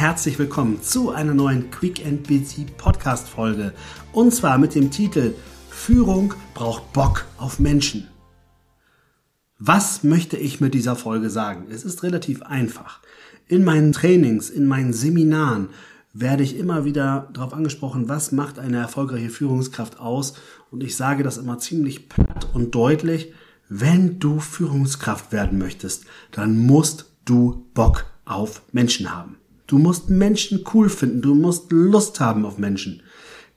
[0.00, 3.74] Herzlich willkommen zu einer neuen Quick and Busy Podcast Folge.
[4.12, 5.34] Und zwar mit dem Titel
[5.68, 8.08] Führung braucht Bock auf Menschen.
[9.58, 11.66] Was möchte ich mit dieser Folge sagen?
[11.70, 13.00] Es ist relativ einfach.
[13.46, 15.68] In meinen Trainings, in meinen Seminaren
[16.14, 20.32] werde ich immer wieder darauf angesprochen, was macht eine erfolgreiche Führungskraft aus.
[20.70, 23.34] Und ich sage das immer ziemlich platt und deutlich.
[23.68, 29.36] Wenn du Führungskraft werden möchtest, dann musst du Bock auf Menschen haben.
[29.70, 33.04] Du musst Menschen cool finden, du musst Lust haben auf Menschen.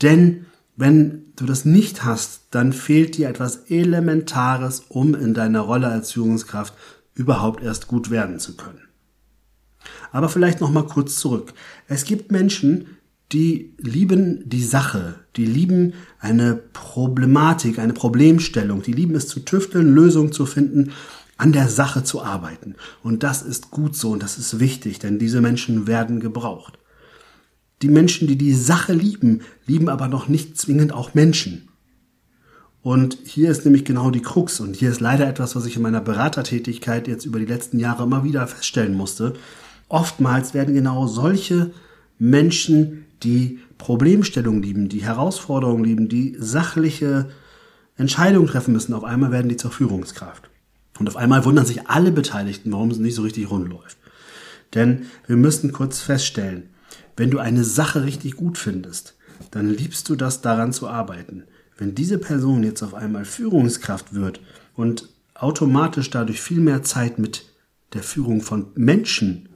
[0.00, 5.88] Denn wenn du das nicht hast, dann fehlt dir etwas Elementares, um in deiner Rolle
[5.88, 6.72] als Führungskraft
[7.14, 8.80] überhaupt erst gut werden zu können.
[10.10, 11.52] Aber vielleicht noch mal kurz zurück.
[11.88, 12.86] Es gibt Menschen,
[13.32, 19.94] die lieben die Sache, die lieben eine Problematik, eine Problemstellung, die lieben es zu tüfteln,
[19.94, 20.92] Lösungen zu finden
[21.38, 22.74] an der Sache zu arbeiten.
[23.02, 26.78] Und das ist gut so und das ist wichtig, denn diese Menschen werden gebraucht.
[27.80, 31.68] Die Menschen, die die Sache lieben, lieben aber noch nicht zwingend auch Menschen.
[32.82, 35.82] Und hier ist nämlich genau die Krux und hier ist leider etwas, was ich in
[35.82, 39.34] meiner Beratertätigkeit jetzt über die letzten Jahre immer wieder feststellen musste.
[39.88, 41.70] Oftmals werden genau solche
[42.18, 47.30] Menschen, die Problemstellungen lieben, die Herausforderungen lieben, die sachliche
[47.96, 50.47] Entscheidungen treffen müssen, auf einmal werden die zur Führungskraft.
[50.98, 53.98] Und auf einmal wundern sich alle Beteiligten, warum es nicht so richtig rund läuft.
[54.74, 56.70] Denn wir müssen kurz feststellen,
[57.16, 59.16] wenn du eine Sache richtig gut findest,
[59.50, 61.44] dann liebst du das daran zu arbeiten.
[61.76, 64.40] Wenn diese Person jetzt auf einmal Führungskraft wird
[64.74, 67.44] und automatisch dadurch viel mehr Zeit mit
[67.92, 69.48] der Führung von Menschen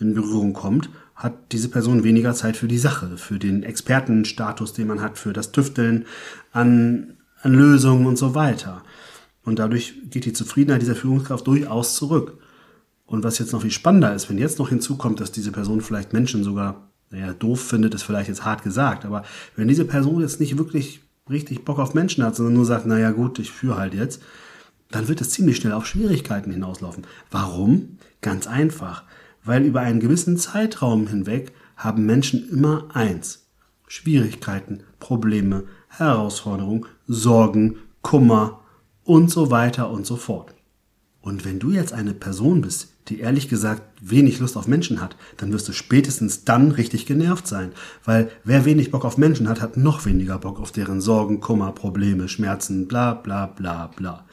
[0.00, 4.88] in Berührung kommt, hat diese Person weniger Zeit für die Sache, für den Expertenstatus, den
[4.88, 6.06] man hat, für das Tüfteln
[6.52, 8.82] an, an Lösungen und so weiter.
[9.44, 12.38] Und dadurch geht die Zufriedenheit dieser Führungskraft durchaus zurück.
[13.06, 16.12] Und was jetzt noch viel spannender ist, wenn jetzt noch hinzukommt, dass diese Person vielleicht
[16.12, 19.24] Menschen sogar, naja, doof findet, ist vielleicht jetzt hart gesagt, aber
[19.56, 23.10] wenn diese Person jetzt nicht wirklich richtig Bock auf Menschen hat, sondern nur sagt, naja
[23.10, 24.22] gut, ich führe halt jetzt,
[24.90, 27.06] dann wird es ziemlich schnell auf Schwierigkeiten hinauslaufen.
[27.30, 27.98] Warum?
[28.20, 29.04] Ganz einfach.
[29.44, 33.46] Weil über einen gewissen Zeitraum hinweg haben Menschen immer eins.
[33.86, 38.63] Schwierigkeiten, Probleme, Herausforderungen, Sorgen, Kummer,
[39.04, 40.54] und so weiter und so fort.
[41.20, 45.16] Und wenn du jetzt eine Person bist, die ehrlich gesagt wenig Lust auf Menschen hat,
[45.36, 47.72] dann wirst du spätestens dann richtig genervt sein.
[48.04, 51.72] Weil wer wenig Bock auf Menschen hat, hat noch weniger Bock auf deren Sorgen, Kummer,
[51.72, 54.24] Probleme, Schmerzen, bla bla bla bla.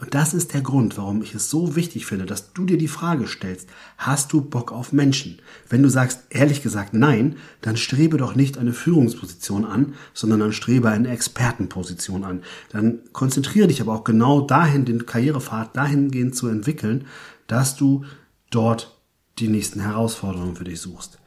[0.00, 2.88] Und das ist der Grund, warum ich es so wichtig finde, dass du dir die
[2.88, 3.68] Frage stellst,
[3.98, 5.40] hast du Bock auf Menschen?
[5.68, 10.52] Wenn du sagst, ehrlich gesagt nein, dann strebe doch nicht eine Führungsposition an, sondern dann
[10.54, 12.42] strebe eine Expertenposition an.
[12.70, 17.04] Dann konzentriere dich aber auch genau dahin, den Karrierepfad dahingehend zu entwickeln,
[17.46, 18.04] dass du
[18.48, 18.98] dort
[19.38, 21.18] die nächsten Herausforderungen für dich suchst.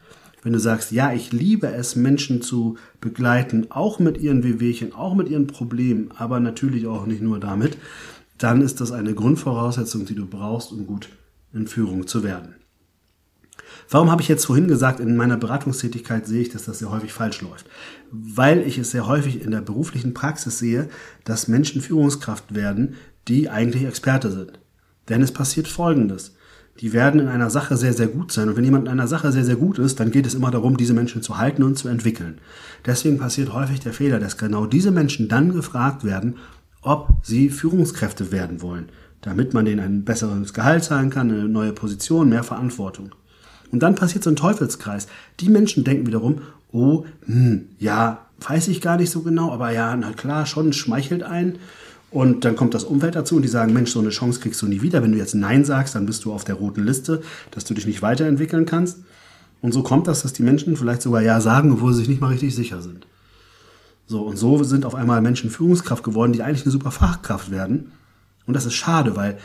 [0.42, 5.14] Wenn du sagst, ja, ich liebe es, Menschen zu begleiten, auch mit ihren Wehwehchen, auch
[5.14, 7.78] mit ihren Problemen, aber natürlich auch nicht nur damit,
[8.38, 11.08] dann ist das eine Grundvoraussetzung, die du brauchst, um gut
[11.52, 12.54] in Führung zu werden.
[13.90, 17.12] Warum habe ich jetzt vorhin gesagt, in meiner Beratungstätigkeit sehe ich, dass das sehr häufig
[17.12, 17.66] falsch läuft?
[18.10, 20.88] Weil ich es sehr häufig in der beruflichen Praxis sehe,
[21.24, 22.94] dass Menschen Führungskraft werden,
[23.28, 24.58] die eigentlich Experte sind.
[25.08, 26.34] Denn es passiert Folgendes.
[26.80, 28.48] Die werden in einer Sache sehr, sehr gut sein.
[28.48, 30.76] Und wenn jemand in einer Sache sehr, sehr gut ist, dann geht es immer darum,
[30.76, 32.40] diese Menschen zu halten und zu entwickeln.
[32.84, 36.36] Deswegen passiert häufig der Fehler, dass genau diese Menschen dann gefragt werden,
[36.84, 38.88] ob sie Führungskräfte werden wollen,
[39.22, 43.14] damit man denen ein besseres Gehalt zahlen kann, eine neue Position, mehr Verantwortung.
[43.72, 45.08] Und dann passiert so ein Teufelskreis.
[45.40, 49.96] Die Menschen denken wiederum, oh, hm, ja, weiß ich gar nicht so genau, aber ja,
[49.96, 51.58] na klar, schon schmeichelt ein.
[52.10, 54.66] Und dann kommt das Umfeld dazu und die sagen, Mensch, so eine Chance kriegst du
[54.66, 55.02] nie wieder.
[55.02, 57.86] Wenn du jetzt Nein sagst, dann bist du auf der roten Liste, dass du dich
[57.86, 58.98] nicht weiterentwickeln kannst.
[59.62, 62.20] Und so kommt das, dass die Menschen vielleicht sogar Ja sagen, obwohl sie sich nicht
[62.20, 63.06] mal richtig sicher sind.
[64.06, 67.92] So, und so sind auf einmal Menschen Führungskraft geworden, die eigentlich eine super Fachkraft werden.
[68.46, 69.38] Und das ist schade, weil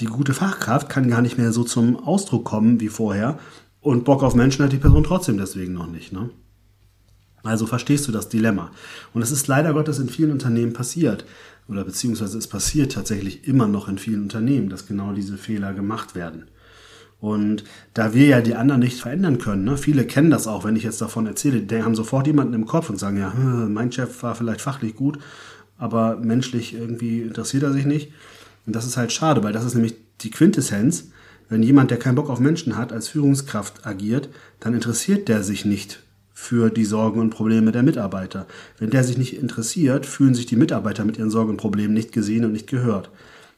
[0.00, 3.38] die gute Fachkraft kann gar nicht mehr so zum Ausdruck kommen wie vorher.
[3.80, 6.12] Und Bock auf Menschen hat die Person trotzdem deswegen noch nicht.
[6.12, 6.30] Ne?
[7.44, 8.70] Also verstehst du das Dilemma.
[9.12, 11.24] Und es ist leider Gottes in vielen Unternehmen passiert.
[11.68, 16.14] Oder beziehungsweise es passiert tatsächlich immer noch in vielen Unternehmen, dass genau diese Fehler gemacht
[16.14, 16.46] werden.
[17.22, 17.62] Und
[17.94, 20.82] da wir ja die anderen nicht verändern können, ne, viele kennen das auch, wenn ich
[20.82, 24.24] jetzt davon erzähle, die haben sofort jemanden im Kopf und sagen, ja, hm, mein Chef
[24.24, 25.20] war vielleicht fachlich gut,
[25.78, 28.10] aber menschlich irgendwie interessiert er sich nicht.
[28.66, 31.10] Und das ist halt schade, weil das ist nämlich die Quintessenz.
[31.48, 34.28] Wenn jemand, der keinen Bock auf Menschen hat, als Führungskraft agiert,
[34.58, 36.02] dann interessiert der sich nicht
[36.34, 38.48] für die Sorgen und Probleme der Mitarbeiter.
[38.80, 42.10] Wenn der sich nicht interessiert, fühlen sich die Mitarbeiter mit ihren Sorgen und Problemen nicht
[42.10, 43.10] gesehen und nicht gehört.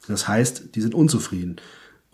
[0.06, 1.56] Das heißt, die sind unzufrieden.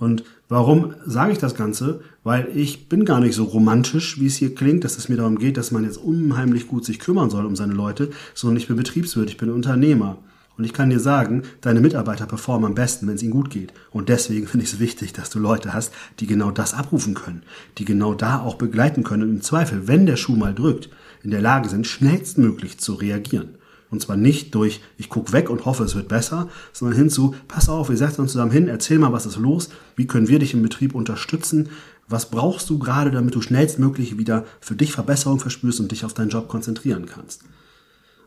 [0.00, 2.00] Und warum sage ich das Ganze?
[2.24, 5.38] Weil ich bin gar nicht so romantisch, wie es hier klingt, dass es mir darum
[5.38, 8.76] geht, dass man jetzt unheimlich gut sich kümmern soll um seine Leute, sondern ich bin
[8.76, 10.16] Betriebswirt, ich bin Unternehmer.
[10.56, 13.74] Und ich kann dir sagen, deine Mitarbeiter performen am besten, wenn es ihnen gut geht.
[13.90, 17.42] Und deswegen finde ich es wichtig, dass du Leute hast, die genau das abrufen können,
[17.76, 20.88] die genau da auch begleiten können und im Zweifel, wenn der Schuh mal drückt,
[21.22, 23.59] in der Lage sind, schnellstmöglich zu reagieren.
[23.90, 27.68] Und zwar nicht durch, ich gucke weg und hoffe, es wird besser, sondern hinzu, pass
[27.68, 30.54] auf, wir setzen uns zusammen hin, erzähl mal, was ist los, wie können wir dich
[30.54, 31.68] im Betrieb unterstützen,
[32.08, 36.14] was brauchst du gerade, damit du schnellstmöglich wieder für dich Verbesserung verspürst und dich auf
[36.14, 37.42] deinen Job konzentrieren kannst.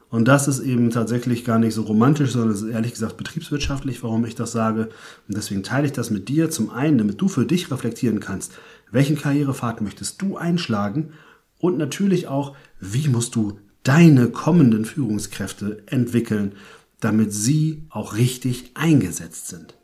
[0.09, 4.03] Und das ist eben tatsächlich gar nicht so romantisch, sondern es ist ehrlich gesagt betriebswirtschaftlich,
[4.03, 4.89] warum ich das sage.
[5.27, 8.53] Und deswegen teile ich das mit dir zum einen, damit du für dich reflektieren kannst,
[8.91, 11.13] welchen Karrierepfad möchtest du einschlagen
[11.57, 16.53] und natürlich auch, wie musst du deine kommenden Führungskräfte entwickeln,
[16.99, 19.77] damit sie auch richtig eingesetzt sind.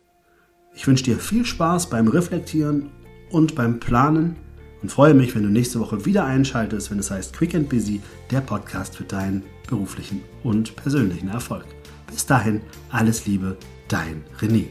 [0.74, 2.90] Ich wünsche dir viel Spaß beim Reflektieren
[3.30, 4.38] und beim Planen
[4.82, 8.02] und freue mich, wenn du nächste Woche wieder einschaltest, wenn es heißt Quick and Busy,
[8.32, 11.66] der Podcast für deinen beruflichen und persönlichen Erfolg.
[12.08, 13.58] Bis dahin, alles Liebe,
[13.90, 14.68] dein René.